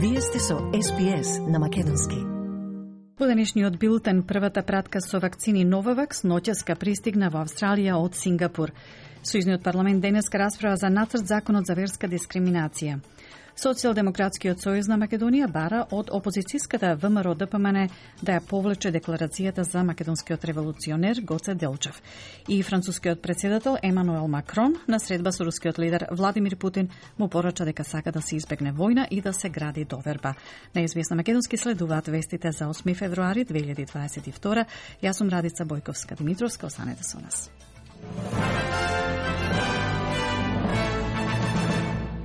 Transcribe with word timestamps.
Вие 0.00 0.20
сте 0.20 0.38
со 0.38 0.58
СПС 0.58 1.38
на 1.48 1.58
Македонски. 1.58 2.16
По 3.16 3.26
денешниот 3.26 3.78
билтен 3.78 4.22
првата 4.22 4.62
пратка 4.62 5.00
со 5.00 5.18
вакцини 5.18 5.64
Новавакс 5.64 6.22
ноќеска 6.22 6.76
пристигна 6.78 7.30
во 7.34 7.40
Австралија 7.42 7.96
од 7.98 8.14
Сингапур. 8.14 8.70
Сојзниот 9.28 9.60
парламент 9.60 10.00
денеска 10.00 10.38
расправа 10.38 10.76
за 10.76 10.88
нацрт 10.88 11.26
законот 11.28 11.66
за 11.66 11.74
верска 11.76 12.08
дискриминација. 12.08 12.96
Социјалдемократскиот 13.58 14.62
сојуз 14.62 14.88
на 14.88 14.96
Македонија 15.02 15.48
бара 15.52 15.82
од 15.92 16.08
опозицијската 16.14 16.94
ВМРО 17.02 17.34
ДПМН 17.36 17.90
да 18.22 18.38
ја 18.38 18.40
повлече 18.48 18.92
декларацијата 18.94 19.66
за 19.68 19.82
македонскиот 19.84 20.44
револуционер 20.48 21.20
Гоце 21.26 21.54
Делчев. 21.54 22.00
И 22.48 22.62
францускиот 22.62 23.20
председател 23.20 23.76
Емануел 23.82 24.28
Макрон 24.28 24.76
на 24.86 25.00
средба 25.00 25.32
со 25.32 25.44
рускиот 25.44 25.78
лидер 25.78 26.06
Владимир 26.10 26.56
Путин 26.56 26.88
му 27.18 27.28
порача 27.28 27.64
дека 27.64 27.84
сака 27.84 28.12
да 28.12 28.22
се 28.22 28.36
избегне 28.36 28.72
војна 28.72 29.08
и 29.10 29.20
да 29.20 29.32
се 29.32 29.50
гради 29.50 29.84
доверба. 29.84 30.34
На 30.74 30.80
известна 30.80 31.16
македонски 31.16 31.56
следуваат 31.56 32.06
вестите 32.06 32.52
за 32.52 32.64
8 32.64 32.94
февруари 32.94 33.44
2022. 33.44 34.64
Јас 35.02 35.12
сум 35.12 35.28
Радица 35.28 35.66
Бојковска 35.66 36.16
Димитровска, 36.16 36.66
останете 36.66 37.04
со 37.04 37.18
нас. 37.20 37.50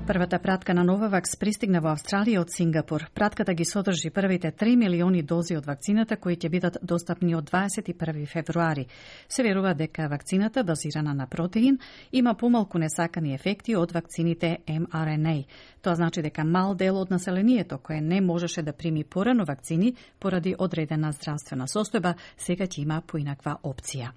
Првата 0.08 0.40
пратка 0.40 0.74
на 0.74 0.84
Новавакс 0.84 1.38
пристигна 1.40 1.80
во 1.80 1.94
Австралија 1.94 2.42
од 2.44 2.50
Сингапур. 2.52 3.06
Пратката 3.16 3.54
ги 3.56 3.64
содржи 3.64 4.10
првите 4.12 4.50
3 4.52 4.76
милиони 4.76 5.22
дози 5.24 5.56
од 5.56 5.64
вакцината 5.66 6.18
кои 6.20 6.36
ќе 6.36 6.50
бидат 6.52 6.78
достапни 6.84 7.36
од 7.36 7.48
21 7.48 8.26
февруари. 8.28 8.84
Се 9.30 9.44
верува 9.48 9.72
дека 9.74 10.10
вакцината 10.12 10.64
базирана 10.64 11.14
на 11.14 11.28
протеин 11.28 11.78
има 12.12 12.34
помалку 12.36 12.80
несакани 12.84 13.34
ефекти 13.34 13.78
од 13.80 13.94
вакцините 13.96 14.58
mRNA. 14.68 15.46
Тоа 15.82 15.96
значи 15.96 16.22
дека 16.22 16.44
мал 16.44 16.76
дел 16.76 17.00
од 17.00 17.10
населението 17.10 17.78
кое 17.78 18.02
не 18.02 18.20
можеше 18.22 18.62
да 18.62 18.74
прими 18.74 19.04
порано 19.04 19.46
вакцини 19.46 19.96
поради 20.20 20.56
одредена 20.60 21.14
здравствена 21.14 21.68
состојба, 21.68 22.16
сега 22.38 22.68
ќе 22.68 22.82
има 22.82 23.02
поинаква 23.08 23.56
опција. 23.64 24.12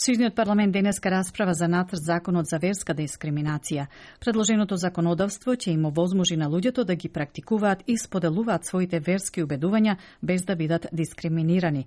Сидниот 0.00 0.34
парламент 0.34 0.72
денеска 0.72 1.10
расправа 1.10 1.54
за 1.54 1.68
нацрт 1.68 1.98
законот 2.02 2.46
за 2.46 2.58
верска 2.62 2.94
дискриминација. 2.94 3.88
Предложеното 4.20 4.76
законодавство 4.76 5.56
ќе 5.58 5.72
им 5.74 5.88
овозможи 5.90 6.36
на 6.36 6.46
луѓето 6.46 6.84
да 6.84 6.94
ги 6.94 7.08
практикуваат 7.08 7.82
и 7.86 7.96
споделуваат 7.98 8.64
своите 8.64 9.00
верски 9.00 9.42
убедувања 9.42 9.96
без 10.22 10.44
да 10.44 10.54
бидат 10.56 10.86
дискриминирани. 10.92 11.86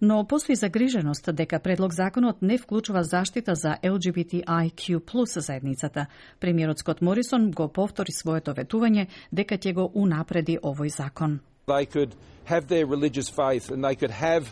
Но 0.00 0.26
постои 0.26 0.54
загриженост 0.54 1.30
дека 1.32 1.58
предлог 1.58 1.94
законот 1.94 2.42
не 2.42 2.58
вклучува 2.58 3.04
заштита 3.04 3.54
за 3.54 3.76
LGBTIQ 3.82 5.00
плюс 5.00 5.32
заедницата. 5.36 6.06
Премиерот 6.40 6.78
Скот 6.78 7.00
Морисон 7.00 7.50
го 7.50 7.68
повтори 7.68 8.12
своето 8.12 8.52
ветување 8.52 9.06
дека 9.32 9.56
ќе 9.56 9.72
го 9.72 9.90
унапреди 9.94 10.58
овој 10.58 10.92
закон. 10.92 11.40
They 11.66 11.86
could 11.86 12.12
have 12.44 12.68
their 12.68 12.84
religious 12.84 13.30
faith 13.30 13.70
and 13.72 13.82
they 13.82 13.96
could 13.96 14.12
have 14.12 14.44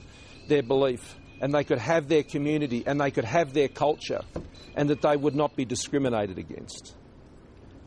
their 0.48 0.62
belief 0.62 1.23
and 1.44 1.52
they 1.52 1.62
could 1.62 1.78
have 1.78 2.08
their 2.08 2.22
community 2.22 2.82
and 2.86 2.98
they 2.98 3.10
could 3.10 3.26
have 3.26 3.52
their 3.52 3.68
culture 3.68 4.22
and 4.74 4.88
that 4.88 5.02
they 5.02 5.14
would 5.14 5.34
not 5.34 5.54
be 5.54 5.66
discriminated 5.66 6.38
against. 6.38 6.94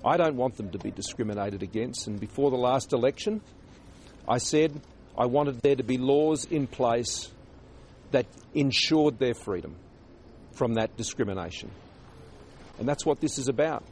I 0.06 0.16
don't 0.16 0.36
want 0.36 0.58
them 0.58 0.70
to 0.70 0.78
be 0.78 0.92
discriminated 0.92 1.64
against, 1.64 2.06
and 2.06 2.20
before 2.20 2.52
the 2.52 2.58
last 2.58 2.94
election, 2.94 3.42
I 4.30 4.38
said 4.38 4.80
I 5.18 5.26
wanted 5.26 5.60
there 5.62 5.76
to 5.76 5.82
be 5.82 5.98
laws 5.98 6.46
in 6.46 6.68
place 6.68 7.32
that 8.12 8.28
ensured 8.54 9.18
their 9.18 9.34
freedom 9.34 9.76
from 10.52 10.76
that 10.76 10.96
discrimination. 10.96 11.72
And 12.78 12.88
that's 12.88 13.08
what 13.08 13.22
this 13.22 13.40
is 13.40 13.48
about. 13.48 13.84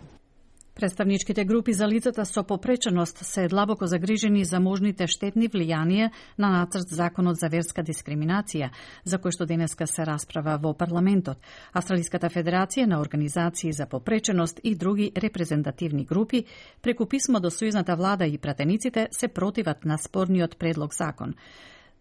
Представничките 0.76 1.46
групи 1.46 1.74
за 1.74 1.88
лицата 1.88 2.26
со 2.26 2.44
попреченост 2.44 3.18
се 3.18 3.48
длабоко 3.48 3.88
загрижени 3.88 4.46
за 4.46 4.60
можните 4.60 5.08
штетни 5.08 5.48
влијанија 5.48 6.10
на 6.38 6.50
нацрт 6.52 6.92
законот 6.92 7.40
за 7.40 7.48
верска 7.48 7.80
дискриминација, 7.80 8.68
за 9.06 9.18
кој 9.18 9.32
што 9.32 9.48
денеска 9.48 9.88
се 9.88 10.04
расправа 10.04 10.58
во 10.60 10.74
парламентот. 10.76 11.40
Австралиската 11.72 12.28
федерација 12.28 12.90
на 12.92 13.00
организации 13.00 13.72
за 13.72 13.88
попреченост 13.88 14.60
и 14.64 14.76
други 14.76 15.12
репрезентативни 15.16 16.04
групи 16.04 16.44
преку 16.82 17.06
писмо 17.06 17.40
до 17.40 17.48
сојузната 17.48 17.96
влада 17.96 18.28
и 18.28 18.38
пратениците 18.38 19.08
се 19.12 19.28
противат 19.28 19.86
на 19.86 19.98
спорниот 19.98 20.58
предлог 20.60 20.94
закон. 20.94 21.36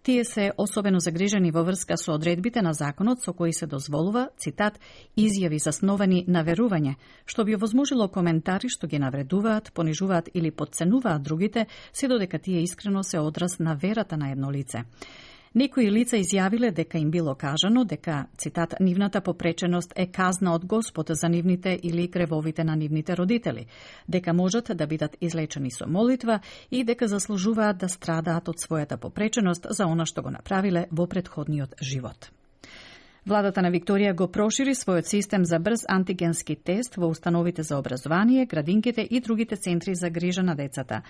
Тие 0.05 0.25
се 0.25 0.53
особено 0.59 1.01
загрижени 1.01 1.49
во 1.51 1.63
врска 1.65 1.97
со 1.97 2.13
одредбите 2.13 2.61
на 2.63 2.75
законот 2.77 3.23
со 3.25 3.33
кои 3.33 3.55
се 3.57 3.65
дозволува, 3.67 4.27
цитат, 4.37 4.77
изјави 5.17 5.57
засновани 5.57 6.27
на 6.29 6.43
верување, 6.45 6.99
што 7.25 7.45
би 7.49 7.57
овозможило 7.57 8.11
коментари 8.13 8.69
што 8.69 8.85
ги 8.87 9.01
навредуваат, 9.01 9.73
понижуваат 9.73 10.29
или 10.35 10.51
подценуваат 10.51 11.23
другите, 11.23 11.67
се 11.93 12.09
додека 12.09 12.39
тие 12.39 12.61
искрено 12.61 13.03
се 13.03 13.19
одраз 13.19 13.59
на 13.59 13.75
верата 13.81 14.17
на 14.21 14.31
едно 14.31 14.53
лице. 14.53 14.85
Некои 15.55 15.87
лица 15.87 16.19
изјавиле 16.19 16.73
дека 16.75 16.99
им 16.99 17.13
било 17.15 17.37
кажано 17.39 17.85
дека, 17.85 18.27
цитат, 18.37 18.75
нивната 18.81 19.21
попреченост 19.21 19.93
е 19.97 20.07
казна 20.07 20.55
од 20.55 20.67
Господ 20.67 21.11
за 21.15 21.29
нивните 21.29 21.79
или 21.83 22.11
кревовите 22.11 22.65
на 22.65 22.77
нивните 22.77 23.17
родители, 23.17 23.67
дека 24.09 24.35
можат 24.35 24.71
да 24.75 24.87
бидат 24.87 25.17
излечени 25.21 25.71
со 25.71 25.87
молитва 25.87 26.41
и 26.71 26.85
дека 26.85 27.09
заслужуваат 27.09 27.79
да 27.79 27.89
страдаат 27.89 28.49
од 28.49 28.59
својата 28.59 28.97
попреченост 28.97 29.67
за 29.71 29.87
она 29.87 30.07
што 30.07 30.23
го 30.23 30.31
направиле 30.31 30.89
во 30.91 31.07
предходниот 31.07 31.79
живот. 31.83 32.31
Владата 33.27 33.63
на 33.65 33.71
Викторија 33.73 34.13
го 34.13 34.27
прошири 34.29 34.75
својот 34.77 35.09
систем 35.09 35.47
за 35.49 35.57
брз 35.59 35.87
антигенски 35.89 36.57
тест 36.57 36.99
во 37.01 37.09
установите 37.09 37.63
за 37.63 37.79
образование, 37.79 38.45
градинките 38.45 39.01
и 39.11 39.21
другите 39.21 39.57
центри 39.57 39.95
за 39.95 40.11
грижа 40.11 40.43
на 40.43 40.55
децата. 40.55 41.01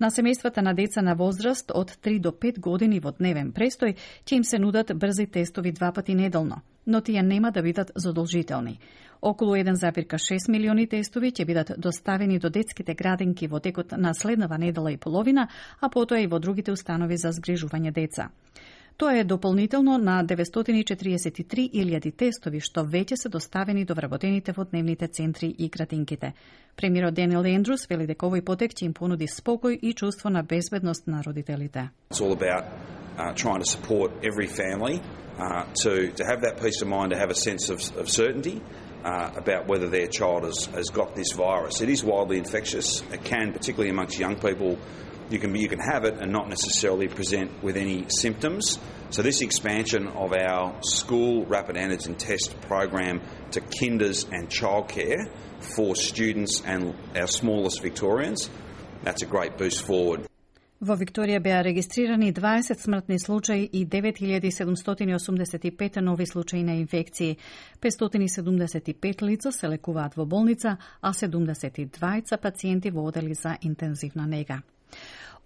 На 0.00 0.10
семејствата 0.10 0.62
на 0.62 0.74
деца 0.74 1.02
на 1.02 1.14
возраст 1.14 1.72
од 1.74 1.90
3 1.90 2.20
до 2.20 2.30
5 2.30 2.60
години 2.60 3.00
во 3.00 3.10
дневен 3.10 3.50
престој 3.52 3.96
ќе 4.22 4.36
им 4.36 4.44
се 4.44 4.58
нудат 4.58 4.92
брзи 4.94 5.26
тестови 5.26 5.72
два 5.72 5.90
пати 5.92 6.14
неделно, 6.14 6.60
но 6.86 7.00
тие 7.00 7.22
нема 7.22 7.50
да 7.50 7.62
бидат 7.62 7.90
задолжителни. 7.96 8.78
Околу 9.20 9.56
1,6 9.56 10.48
милиони 10.48 10.86
тестови 10.86 11.32
ќе 11.32 11.44
бидат 11.44 11.72
доставени 11.78 12.38
до 12.38 12.50
детските 12.50 12.94
градинки 12.94 13.48
во 13.48 13.58
текот 13.58 13.92
на 13.98 14.14
следнава 14.14 14.58
недела 14.58 14.92
и 14.92 14.96
половина, 14.96 15.48
а 15.80 15.88
потоа 15.88 16.20
и 16.20 16.26
во 16.26 16.38
другите 16.38 16.72
установи 16.72 17.16
за 17.16 17.32
згрижување 17.32 17.90
деца. 17.90 18.30
Тоа 18.96 19.18
е 19.18 19.24
дополнително 19.24 19.98
на 19.98 20.24
943.000 20.24 22.12
тестови 22.16 22.60
што 22.62 22.84
веќе 22.86 23.16
се 23.18 23.28
доставени 23.28 23.84
до 23.84 23.94
вработените 23.94 24.52
во 24.54 24.64
дневните 24.64 25.08
центри 25.08 25.48
и 25.58 25.68
градинките. 25.68 26.32
Премиерот 26.76 27.14
Денил 27.14 27.42
Ендрус 27.42 27.88
вели 27.90 28.06
дека 28.06 28.26
овој 28.26 28.44
потек 28.46 28.70
ќе 28.70 28.86
им 28.86 28.94
понуди 28.94 29.26
спокој 29.26 29.80
и 29.82 29.94
чувство 29.94 30.30
на 30.30 30.42
безбедност 30.42 31.06
на 31.06 31.22
родителите. 31.26 31.90
It's 32.10 32.20
all 32.20 32.32
about 32.32 32.70
uh, 33.18 33.34
trying 33.34 33.58
to 33.58 33.66
support 33.66 34.12
every 34.22 34.46
family 34.46 35.02
uh, 35.38 35.66
to, 35.82 36.12
to 36.14 36.24
have 36.24 36.42
that 36.42 36.62
peace 36.62 36.80
of 36.80 36.86
mind, 36.86 37.10
to 37.10 37.18
have 37.18 37.30
a 37.30 37.40
sense 37.48 37.70
of, 37.70 37.80
of 37.98 38.08
certainty 38.08 38.62
uh, 39.04 39.30
about 39.34 39.66
whether 39.66 39.88
their 39.88 40.06
child 40.06 40.44
has, 40.44 40.66
has 40.66 40.90
got 40.90 41.16
this 41.16 41.32
virus. 41.32 41.80
It 41.80 41.88
is 41.88 42.04
wildly 42.04 42.38
infectious. 42.38 43.02
It 43.12 43.24
can, 43.24 43.52
particularly 43.52 43.90
amongst 43.90 44.20
young 44.20 44.36
people, 44.36 44.78
you 45.29 45.39
can 45.39 45.55
you 45.55 45.69
can 45.69 45.79
have 45.79 46.05
it 46.05 46.19
and 46.19 46.31
not 46.31 46.49
necessarily 46.49 47.07
present 47.07 47.63
with 47.63 47.77
any 47.77 48.05
symptoms. 48.09 48.79
So 49.11 49.21
this 49.21 49.41
expansion 49.41 50.07
of 50.07 50.33
our 50.33 50.81
school 50.81 51.45
rapid 51.45 51.75
antigen 51.75 52.17
test 52.17 52.59
program 52.61 53.21
to 53.51 53.61
kinders 53.61 54.25
and 54.31 54.49
childcare 54.49 55.29
for 55.59 55.95
students 55.95 56.61
and 56.65 56.95
our 57.15 57.27
smallest 57.27 57.81
Victorians, 57.81 58.49
that's 59.03 59.21
a 59.21 59.25
great 59.25 59.57
boost 59.57 59.83
forward. 59.83 60.25
Во 60.79 60.95
Викторија 60.95 61.41
беа 61.43 61.63
регистрирани 61.63 62.33
20 62.33 62.79
смртни 62.79 63.19
случаи 63.19 63.69
и 63.73 63.85
9785 63.85 66.01
нови 66.01 66.25
случаи 66.25 66.63
на 66.63 66.79
инфекции. 66.79 67.37
575 67.81 69.23
лица 69.23 69.51
се 69.51 69.69
лекуваат 69.69 70.15
во 70.15 70.25
болница, 70.25 70.77
а 71.01 71.13
72 71.13 72.37
пациенти 72.37 72.91
во 72.91 73.07
одели 73.07 73.33
за 73.33 73.57
интензивна 73.61 74.27
нега. 74.27 74.61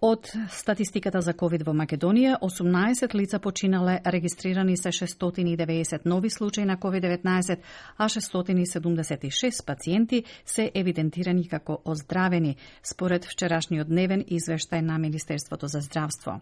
Од 0.00 0.31
статистиката 0.50 1.20
за 1.20 1.32
COVID 1.35 1.64
во 1.67 1.73
Македонија, 1.75 2.37
18 2.38 3.14
лица 3.19 3.40
починале, 3.43 3.99
регистрирани 4.06 4.76
се 4.76 4.93
690 4.93 6.00
нови 6.05 6.31
случаи 6.31 6.64
на 6.64 6.76
COVID-19, 6.76 7.58
а 7.96 8.08
676 8.08 9.67
пациенти 9.67 10.23
се 10.46 10.70
евидентирани 10.75 11.49
како 11.49 11.82
оздравени, 11.85 12.56
според 12.82 13.25
вчерашниот 13.25 13.88
дневен 13.88 14.23
извештај 14.23 14.81
на 14.81 14.99
Министерството 14.99 15.67
за 15.67 15.81
здравство. 15.81 16.40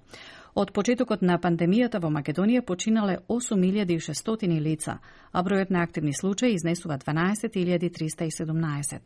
Од 0.55 0.73
почетокот 0.73 1.23
на 1.23 1.41
пандемијата 1.41 2.01
во 2.01 2.13
Македонија 2.13 2.61
починале 2.61 3.19
8600 3.29 4.61
лица, 4.61 4.99
а 5.33 5.43
бројот 5.43 5.71
на 5.71 5.83
активни 5.83 6.13
случаи 6.13 6.53
изнесува 6.53 6.99
12317. 6.99 9.01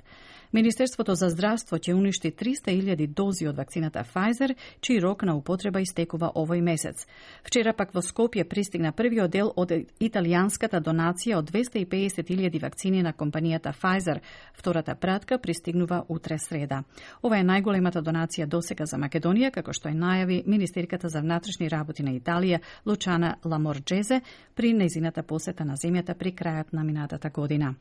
Министерството 0.52 1.14
за 1.14 1.28
здравство 1.30 1.78
ќе 1.78 1.94
уништи 1.94 2.32
300.000 2.34 3.06
дози 3.06 3.46
од 3.46 3.56
вакцината 3.56 4.02
Pfizer, 4.02 4.56
чиј 4.82 4.98
рок 5.00 5.22
на 5.22 5.36
употреба 5.38 5.78
истекува 5.78 6.32
овој 6.34 6.58
месец. 6.60 7.06
Вчера 7.46 7.72
пак 7.72 7.94
во 7.94 8.02
Скопје 8.02 8.42
пристигна 8.44 8.90
првиот 8.92 9.30
дел 9.30 9.52
од 9.56 9.70
италијанската 10.00 10.80
донација 10.82 11.38
од 11.38 11.52
250.000 11.52 12.62
вакцини 12.62 13.02
на 13.02 13.12
компанијата 13.12 13.70
Pfizer. 13.70 14.18
Втората 14.52 14.94
пратка 14.94 15.38
пристигнува 15.38 16.02
утре 16.08 16.38
среда. 16.38 16.82
Ова 17.22 17.38
е 17.38 17.46
најголемата 17.46 18.02
донација 18.02 18.46
досега 18.46 18.86
за 18.90 18.98
Македонија, 18.98 19.52
како 19.54 19.72
што 19.72 19.88
е 19.88 19.94
најави 19.94 20.42
Министерката 20.46 21.08
за 21.08 21.20
внатрешни 21.22 21.70
работи 21.70 22.02
на 22.02 22.10
Италија 22.10 22.58
Лучана 22.86 23.36
Ламорџезе 23.44 24.20
при 24.54 24.74
нејзината 24.74 25.22
посета 25.22 25.64
на 25.64 25.78
земјата 25.78 26.18
при 26.18 26.34
крајот 26.34 26.72
на 26.72 26.82
минатата 26.82 27.30
година. 27.30 27.74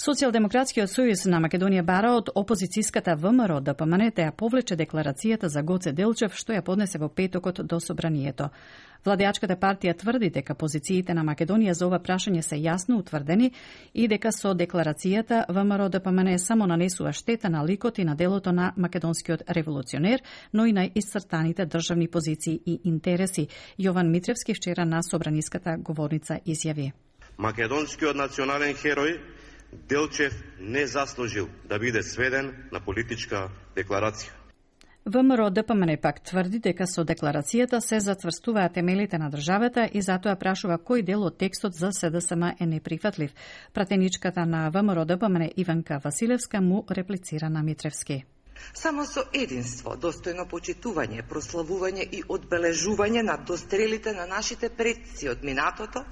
Социјалдемократскиот 0.00 0.88
сојуз 0.88 1.26
на 1.28 1.42
Македонија 1.44 1.82
бара 1.84 2.14
од 2.16 2.30
опозицијската 2.32 3.18
ВМРО 3.20 3.58
да 3.60 3.74
да 3.74 4.22
ја 4.22 4.32
повлече 4.32 4.76
декларацијата 4.76 5.48
за 5.48 5.62
Гоце 5.62 5.92
Делчев 5.92 6.32
што 6.34 6.52
ја 6.54 6.62
поднесе 6.62 6.98
во 6.98 7.08
петокот 7.08 7.60
до 7.66 7.80
собранието. 7.80 8.48
Владеачката 9.04 9.56
партија 9.56 9.94
тврди 9.98 10.30
дека 10.30 10.54
позициите 10.54 11.12
на 11.12 11.22
Македонија 11.22 11.72
за 11.72 11.86
ова 11.86 11.98
прашање 11.98 12.40
се 12.40 12.56
јасно 12.56 12.96
утврдени 12.98 13.52
и 13.92 14.08
дека 14.08 14.32
со 14.32 14.54
декларацијата 14.54 15.44
ВМРО 15.48 15.88
да 15.90 15.98
ДПМН 15.98 16.38
само 16.38 16.66
нанесува 16.66 17.12
штета 17.12 17.50
на 17.50 17.62
ликот 17.66 17.98
и 17.98 18.04
на 18.04 18.14
делото 18.14 18.52
на 18.52 18.72
македонскиот 18.76 19.42
револуционер, 19.50 20.22
но 20.52 20.64
и 20.64 20.72
на 20.72 20.90
исцртаните 20.94 21.66
државни 21.66 22.08
позиции 22.08 22.60
и 22.66 22.80
интереси. 22.84 23.48
Јован 23.78 24.08
Митревски 24.08 24.54
вчера 24.54 24.84
на 24.86 25.02
собраниската 25.02 25.76
говорница 25.78 26.40
изјави. 26.46 26.92
Македонскиот 27.36 28.16
национален 28.16 28.74
херој 28.74 29.39
Делчев 29.72 30.32
не 30.60 30.86
заслужил 30.86 31.48
да 31.68 31.78
биде 31.78 32.02
сведен 32.02 32.52
на 32.72 32.80
политичка 32.80 33.48
декларација. 33.76 34.40
ВМРО 35.06 35.50
ДПМН 35.50 35.96
пак 36.02 36.20
тврди 36.20 36.58
дека 36.60 36.86
со 36.86 37.04
декларацијата 37.04 37.80
се 37.80 38.00
затврстуваа 38.00 38.68
темелите 38.68 39.18
на 39.18 39.30
државата 39.30 39.88
и 39.92 40.02
затоа 40.02 40.36
прашува 40.36 40.76
кој 40.78 41.02
дел 41.02 41.24
од 41.24 41.38
текстот 41.38 41.74
за 41.74 41.90
СДСМ 41.92 42.52
е 42.60 42.66
неприфатлив. 42.66 43.32
Пратеничката 43.72 44.46
на 44.46 44.68
ВМРО 44.70 45.04
ДПМН 45.04 45.50
Иванка 45.56 46.00
Василевска 46.04 46.60
му 46.60 46.84
реплицира 46.90 47.50
на 47.50 47.62
Митревски. 47.62 48.24
Само 48.74 49.04
со 49.04 49.24
единство, 49.32 49.96
достојно 49.96 50.46
почитување, 50.48 51.22
прославување 51.28 52.06
и 52.18 52.22
одбележување 52.28 53.22
на 53.26 53.36
дострелите 53.36 54.12
на 54.12 54.26
нашите 54.26 54.70
предци 54.70 55.28
од 55.28 55.44
минатото, 55.44 56.04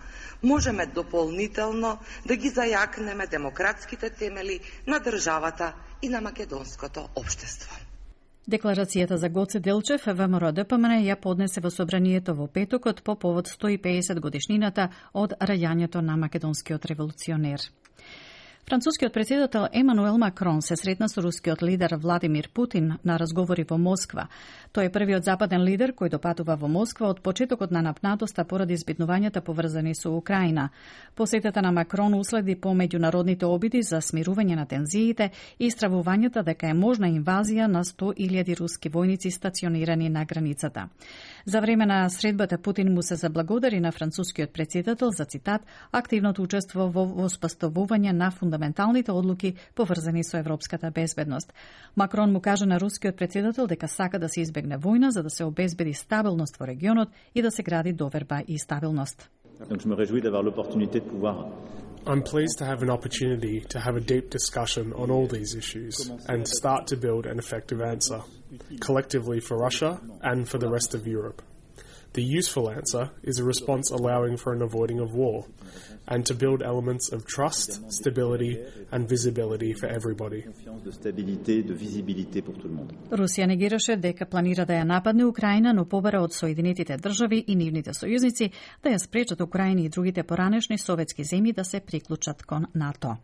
можеме 0.42 0.86
дополнително 0.86 1.98
да 2.26 2.36
ги 2.36 2.50
зајакнеме 2.50 3.28
демократските 3.30 4.10
темели 4.10 4.60
на 4.86 5.00
државата 5.00 5.72
и 6.02 6.08
на 6.08 6.20
македонското 6.20 7.08
општество. 7.14 7.88
Декларацијата 8.48 9.16
за 9.20 9.28
Гоце 9.28 9.60
Делчев 9.60 10.06
ВМРО 10.06 10.52
ДПМН 10.56 11.02
ја 11.04 11.16
поднесе 11.20 11.60
во 11.60 11.68
собранието 11.70 12.34
во 12.34 12.46
петокот 12.48 13.02
по 13.04 13.14
повод 13.14 13.48
150 13.48 14.20
годишнината 14.24 14.88
од 15.12 15.34
раѓањето 15.40 16.00
на 16.00 16.16
македонскиот 16.16 16.86
револуционер. 16.86 17.60
Францускиот 18.68 19.12
председател 19.12 19.66
Емануел 19.72 20.18
Макрон 20.18 20.62
се 20.62 20.76
сретна 20.76 21.08
со 21.08 21.22
рускиот 21.22 21.62
лидер 21.62 21.96
Владимир 21.96 22.50
Путин 22.54 22.98
на 23.04 23.18
разговори 23.18 23.64
во 23.64 23.78
Москва. 23.78 24.28
Тој 24.76 24.86
е 24.86 24.92
првиот 24.92 25.24
западен 25.24 25.64
лидер 25.64 25.94
кој 25.96 26.10
допатува 26.12 26.52
во 26.60 26.68
Москва 26.68 27.08
од 27.08 27.22
почетокот 27.24 27.70
на 27.72 27.80
напнатоста 27.80 28.44
поради 28.44 28.76
избитнувањата 28.76 29.40
поврзани 29.40 29.94
со 29.94 30.12
Украина. 30.12 30.68
Посетата 31.16 31.62
на 31.62 31.72
Макрон 31.72 32.14
уследи 32.14 32.60
по 32.60 32.74
меѓународните 32.76 33.48
обиди 33.48 33.80
за 33.82 34.02
смирување 34.04 34.56
на 34.56 34.66
тензиите 34.66 35.30
и 35.58 35.70
стравувањата 35.70 36.44
дека 36.44 36.68
е 36.68 36.74
можна 36.74 37.08
инвазија 37.08 37.72
на 37.72 37.84
100.000 37.84 38.60
руски 38.60 38.90
војници 38.90 39.30
стационирани 39.30 40.10
на 40.10 40.24
границата. 40.24 40.88
За 41.46 41.60
време 41.60 41.86
на 41.86 42.10
средбата 42.10 42.58
Путин 42.58 42.92
му 42.92 43.02
се 43.02 43.16
заблагодари 43.16 43.80
на 43.80 43.92
францускиот 43.92 44.52
председател 44.52 45.08
за 45.10 45.24
цитат 45.24 45.62
активното 45.92 46.42
учество 46.42 46.90
во 46.92 47.06
воспоставување 47.06 48.12
на 48.12 48.30
фундаменталните 48.30 48.57
одлуки 49.08 49.54
поврзани 49.74 50.24
со 50.24 50.38
европската 50.38 50.90
безбедност. 50.90 51.52
Макрон 51.96 52.32
му 52.32 52.40
кажа 52.40 52.66
на 52.66 52.80
рускиот 52.80 53.16
председател 53.16 53.66
дека 53.66 53.88
сака 53.88 54.18
да 54.18 54.28
се 54.28 54.40
избегне 54.40 54.78
војна 54.78 55.08
за 55.08 55.22
да 55.22 55.30
се 55.30 55.44
обезбеди 55.44 55.94
стабилност 55.94 56.56
во 56.56 56.66
регионот 56.66 57.08
и 57.34 57.42
да 57.42 57.50
се 57.50 57.62
гради 57.62 57.92
доверба 57.92 58.42
и 58.48 58.58
стабилност. 58.58 59.30
I'm 62.06 62.22
pleased 62.22 62.56
to 62.58 62.64
have 62.64 62.82
an 62.82 62.90
opportunity 62.90 63.60
to 63.72 63.78
have 63.80 63.96
a 63.96 64.00
deep 64.00 64.30
discussion 64.30 64.92
on 64.94 65.10
all 65.10 65.26
these 65.26 65.54
issues 65.54 65.94
and 66.26 66.46
start 66.48 66.86
to 66.86 66.96
build 66.96 67.26
an 67.26 67.38
effective 67.38 67.80
answer, 67.82 68.20
collectively 68.80 69.40
for 69.40 69.58
Russia 69.58 70.00
and 70.22 70.48
for 70.48 70.58
the 70.58 70.70
rest 70.70 70.94
of 70.94 71.06
Europe. 71.06 71.42
The 72.18 72.38
useful 72.38 72.68
answer 72.68 73.10
is 73.22 73.38
a 73.38 73.44
response 73.44 73.92
allowing 73.92 74.36
for 74.38 74.52
an 74.52 74.62
avoiding 74.62 74.98
of 74.98 75.14
war 75.14 75.44
and 76.08 76.26
to 76.26 76.34
build 76.34 76.62
elements 76.62 77.12
of 77.12 77.24
trust, 77.26 77.92
stability 77.92 78.58
and 78.90 79.08
visibility 79.08 79.72
for 79.72 79.86
everybody. 79.86 80.42
Русија 83.10 83.46
негираше 83.46 83.96
дека 83.96 84.26
планира 84.26 84.66
да 84.66 84.80
ја 84.80 84.84
нападне 84.84 85.24
Украина, 85.24 85.72
но 85.72 85.84
побара 85.84 86.20
од 86.22 86.34
Соединетите 86.34 86.96
држави 86.96 87.44
и 87.46 87.54
нивните 87.54 87.94
сојузници 87.94 88.50
да 88.82 88.90
ја 88.90 88.98
спречат 88.98 89.40
Украина 89.40 89.80
и 89.82 89.88
другите 89.88 90.22
поранешни 90.22 90.78
советски 90.78 91.24
земји 91.24 91.54
да 91.54 91.64
се 91.64 91.80
приклучат 91.80 92.42
кон 92.42 92.66
НАТО. 92.74 93.16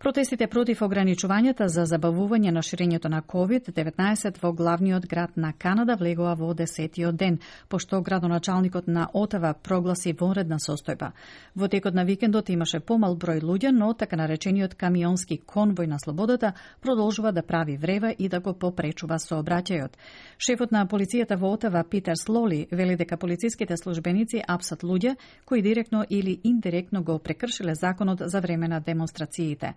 Протестите 0.00 0.46
против 0.46 0.80
ограничувањата 0.80 1.66
за 1.68 1.82
забавување 1.84 2.50
на 2.56 2.62
ширењето 2.64 3.08
на 3.12 3.18
COVID-19 3.20 4.38
во 4.42 4.52
главниот 4.52 5.06
град 5.06 5.36
на 5.36 5.52
Канада 5.52 5.96
влегоа 6.00 6.32
во 6.34 6.54
десетиот 6.54 7.16
ден, 7.16 7.36
пошто 7.68 8.00
градоначалникот 8.00 8.86
на 8.88 9.08
Отава 9.12 9.52
прогласи 9.52 10.14
вонредна 10.20 10.56
состојба. 10.56 11.10
Во 11.54 11.68
текот 11.68 11.94
на 11.94 12.04
викендот 12.04 12.48
имаше 12.48 12.80
помал 12.80 13.16
број 13.16 13.42
луѓе, 13.42 13.72
но 13.76 13.92
така 13.92 14.16
наречениот 14.16 14.74
камионски 14.74 15.38
конвој 15.46 15.86
на 15.86 15.98
слободата 15.98 16.54
продолжува 16.80 17.32
да 17.32 17.42
прави 17.42 17.76
врева 17.76 18.14
и 18.18 18.28
да 18.28 18.40
го 18.40 18.54
попречува 18.54 19.18
сообраќајот. 19.18 20.00
Шефот 20.38 20.72
на 20.72 20.86
полицијата 20.86 21.36
во 21.36 21.52
Отава 21.52 21.84
Питер 21.84 22.16
Слоли 22.16 22.66
вели 22.70 22.96
дека 22.96 23.18
полициските 23.18 23.76
службеници 23.76 24.40
апсат 24.48 24.80
луѓе 24.80 25.16
кои 25.44 25.60
директно 25.62 26.06
или 26.08 26.40
индиректно 26.44 27.04
го 27.04 27.18
прекршиле 27.18 27.74
законот 27.74 28.22
за 28.24 28.40
време 28.40 28.68
на 28.68 28.80
демонстрациите. 28.80 29.74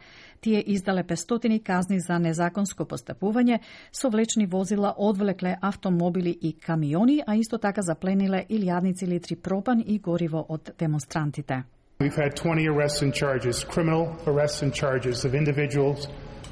We've 12.00 12.16
had 12.16 12.36
20 12.36 12.68
arrests 12.68 13.02
and 13.02 13.14
charges, 13.14 13.64
criminal 13.64 14.18
arrests 14.28 14.62
and 14.62 14.74
charges 14.74 15.24
of 15.24 15.36
individuals 15.36 16.08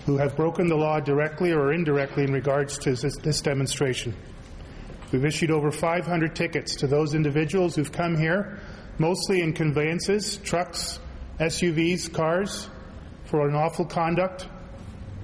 who 0.05 0.17
have 0.17 0.35
broken 0.35 0.67
the 0.67 0.75
law 0.75 0.99
directly 0.99 1.51
or 1.51 1.73
indirectly 1.73 2.23
in 2.23 2.31
regards 2.31 2.77
to 2.79 2.95
this, 2.95 3.17
this 3.17 3.41
demonstration. 3.41 4.15
We've 5.11 5.25
issued 5.25 5.51
over 5.51 5.71
500 5.71 6.35
tickets 6.35 6.77
to 6.77 6.87
those 6.87 7.13
individuals 7.13 7.75
who've 7.75 7.91
come 7.91 8.17
here, 8.17 8.59
mostly 8.97 9.41
in 9.41 9.53
conveyances, 9.53 10.37
trucks, 10.37 10.99
SUVs, 11.39 12.13
cars, 12.13 12.69
for 13.30 13.48
unlawful 13.48 13.86
conduct, 13.86 14.48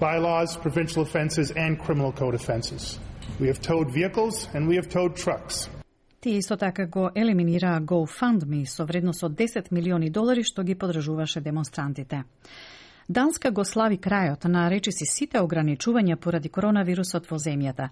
bylaws, 0.00 0.56
provincial 0.56 1.02
offences, 1.02 1.50
and 1.52 1.78
criminal 1.78 2.12
code 2.12 2.34
offences. 2.34 2.98
We 3.40 3.46
have 3.46 3.60
towed 3.60 3.88
vehicles 3.92 4.48
and 4.54 4.68
we 4.68 4.76
have 4.76 4.88
towed 4.88 5.16
trucks. 5.16 5.68
Тие 6.20 6.38
исто 6.38 6.56
така 6.56 6.86
го 6.86 7.10
елиминираа 7.14 7.80
GoFundMe 7.80 8.64
со 8.64 8.84
вредност 8.86 9.22
од 9.22 9.32
10 9.32 9.72
милиони 9.72 10.10
долари 10.10 10.42
што 10.42 10.62
ги 10.62 10.74
подржуваше 10.74 11.40
демонстрантите. 11.40 12.22
Данска 13.07 13.53
го 13.55 13.63
слави 13.63 13.95
крајот 13.95 14.49
на 14.51 14.65
речиси 14.67 15.05
сите 15.07 15.39
ограничувања 15.39 16.17
поради 16.19 16.49
коронавирусот 16.51 17.29
во 17.31 17.37
земјата. 17.39 17.85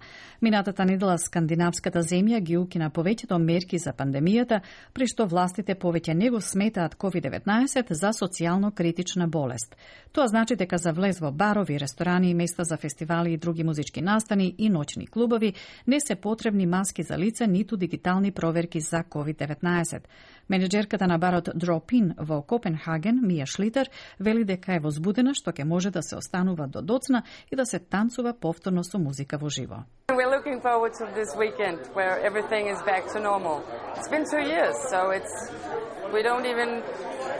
Минатата 0.44 0.84
недела 0.84 1.14
скандинавската 1.16 2.02
земја 2.04 2.40
ги 2.44 2.58
укина 2.60 2.90
повеќето 2.90 3.38
мерки 3.40 3.78
за 3.78 3.94
пандемијата, 3.96 4.60
при 4.92 5.08
што 5.08 5.24
властите 5.24 5.74
повеќе 5.74 6.12
не 6.12 6.28
го 6.30 6.40
сметаат 6.40 6.98
COVID-19 7.00 7.92
за 7.96 8.10
социјално 8.12 8.74
критична 8.74 9.26
болест. 9.26 9.76
Тоа 10.12 10.28
значи 10.28 10.56
дека 10.56 10.76
за 10.76 10.92
влез 10.92 11.20
во 11.20 11.32
барови, 11.32 11.78
ресторани, 11.78 12.34
места 12.34 12.64
за 12.64 12.76
фестивали 12.76 13.32
и 13.32 13.38
други 13.38 13.64
музички 13.64 14.02
настани 14.02 14.54
и 14.58 14.68
ноќни 14.68 15.08
клубови 15.08 15.54
не 15.86 16.00
се 16.00 16.16
потребни 16.16 16.66
маски 16.66 17.02
за 17.02 17.16
лице 17.16 17.46
ниту 17.46 17.76
дигитални 17.76 18.32
проверки 18.32 18.80
за 18.80 19.00
COVID-19. 19.02 20.04
Менеджерката 20.48 21.06
на 21.06 21.18
барот 21.18 21.48
Дропин 21.54 22.14
во 22.18 22.42
Копенхаген, 22.42 23.18
Мија 23.26 23.46
Шлитер, 23.46 23.90
вели 24.20 24.44
дека 24.44 24.76
е 24.76 24.80
возбудена 24.80 25.34
што 25.34 25.50
ќе 25.50 25.64
може 25.66 25.90
да 25.90 26.02
се 26.02 26.16
останува 26.16 26.68
до 26.70 26.82
доцна 26.82 27.22
и 27.50 27.56
да 27.56 27.66
се 27.66 27.78
танцува 27.78 28.32
повторно 28.32 28.84
со 28.84 28.98
музика 28.98 29.38
во 29.38 29.48
живо. 29.50 29.82
We're 30.08 30.30
looking 30.30 30.60
forward 30.62 30.92
to 31.00 31.06
this 31.18 31.34
weekend 31.34 31.78
where 31.94 32.22
everything 32.22 32.68
is 32.70 32.80
back 32.86 33.10
to 33.12 33.18
normal. 33.18 33.64
It's 33.96 34.08
been 34.08 34.24
two 34.30 34.44
years, 34.54 34.76
so 34.90 35.10
it's 35.10 35.34
we 36.14 36.22
don't 36.22 36.46
even 36.46 36.70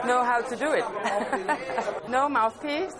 know 0.09 0.21
how 0.31 0.39
to 0.49 0.55
do 0.55 0.69
it. 0.79 0.87
no 2.17 2.27
mouthpiece. 2.27 2.97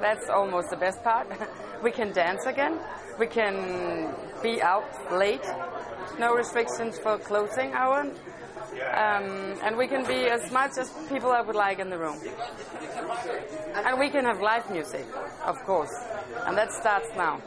That's 0.00 0.28
almost 0.30 0.70
the 0.70 0.76
best 0.76 1.02
part. 1.02 1.26
we 1.82 1.90
can 1.90 2.12
dance 2.12 2.46
again. 2.46 2.78
We 3.18 3.26
can 3.26 3.54
be 4.42 4.62
out 4.62 4.86
late. 5.10 5.46
No 6.18 6.28
restrictions 6.34 6.98
for 7.02 7.18
closing 7.18 7.72
hour. 7.72 8.00
Um, 8.82 9.58
and 9.62 9.76
we 9.76 9.86
can 9.86 10.04
be 10.06 10.28
as 10.28 10.50
much 10.52 10.78
as 10.78 10.90
people 11.08 11.32
I 11.32 11.40
would 11.40 11.56
like 11.56 11.78
in 11.78 11.90
the 11.90 11.98
room. 11.98 12.18
And 13.74 13.98
we 13.98 14.10
can 14.10 14.24
have 14.24 14.40
live 14.40 14.70
music, 14.70 15.06
of 15.44 15.56
course. 15.64 15.92
And 16.46 16.56
that 16.56 16.72
starts 16.72 17.08
now. 17.16 17.40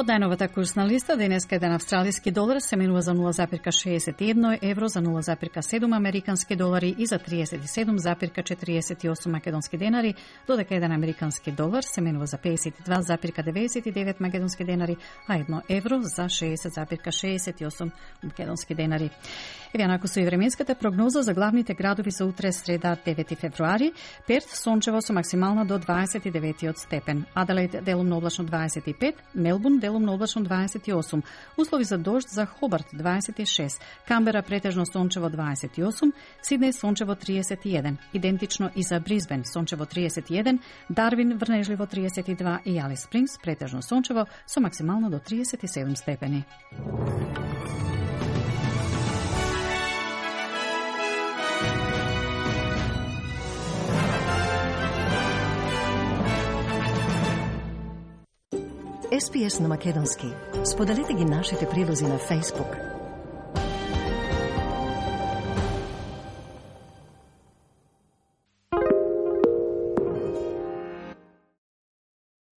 Од 0.00 0.08
најновата 0.08 0.46
курсна 0.48 0.86
листа, 0.88 1.12
денеска 1.20 1.58
еден 1.58 1.74
австралиски 1.76 2.30
долар 2.32 2.56
се 2.64 2.76
менува 2.76 3.02
за 3.04 3.12
0,61 3.12 4.58
евро, 4.62 4.88
за 4.88 5.00
0,7 5.00 5.96
американски 5.96 6.56
долари 6.56 6.94
и 6.98 7.06
за 7.06 7.18
37,48 7.18 9.28
македонски 9.28 9.76
денари, 9.76 10.14
додека 10.46 10.74
еден 10.74 10.92
американски 10.92 11.52
долар 11.52 11.82
се 11.82 12.00
менува 12.00 12.26
за 12.26 12.38
52,99 12.38 14.20
македонски 14.20 14.64
денари, 14.64 14.96
а 15.28 15.38
1 15.38 15.60
евро 15.68 16.02
за 16.02 16.22
60,68 16.22 17.90
македонски 18.24 18.74
денари. 18.74 19.10
Еве 19.74 19.84
онаку 19.84 20.08
со 20.08 20.20
и 20.20 20.24
временската 20.24 20.74
прогноза 20.74 21.22
за 21.22 21.34
главните 21.34 21.74
градови 21.74 22.10
за 22.10 22.24
утре 22.24 22.52
среда 22.52 22.96
9 23.06 23.36
февруари, 23.36 23.92
Перт 24.26 24.48
сончево 24.48 25.02
со 25.02 25.12
максимална 25.12 25.66
до 25.66 25.78
29 25.78 26.78
степен, 26.78 27.24
Аделаид 27.34 27.84
делумно 27.84 28.16
облачно 28.16 28.44
25, 28.44 29.14
Мелбун 29.34 29.78
делумно 29.90 30.14
облачно 30.14 30.42
28, 30.42 31.22
услови 31.56 31.84
за 31.84 31.98
дожд 31.98 32.28
за 32.28 32.46
Хобарт 32.46 32.86
26, 32.94 33.80
Камбера 34.08 34.42
претежно 34.42 34.86
сончево 34.86 35.28
28, 35.28 36.12
Сиднеј 36.42 36.72
сончево 36.72 37.14
31, 37.14 37.96
идентично 38.14 38.70
и 38.76 38.82
за 38.82 39.00
Бризбен 39.00 39.42
сончево 39.44 39.84
31, 39.84 40.58
Дарвин 40.90 41.38
врнежливо 41.38 41.86
32 41.86 42.62
и 42.64 42.78
Алис 42.78 43.00
Спрингс 43.00 43.38
претежно 43.42 43.82
сончево 43.82 44.26
со 44.46 44.60
максимално 44.60 45.10
до 45.10 45.18
37 45.18 45.94
степени. 45.94 46.44
SPS 59.20 59.60
на 59.60 59.68
Македонски. 59.68 60.26
Споделете 60.64 61.14
ги 61.14 61.24
нашите 61.24 61.68
прилози 61.68 62.04
на 62.04 62.18
Facebook, 62.18 62.99